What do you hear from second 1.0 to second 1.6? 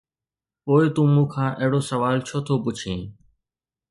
مون کان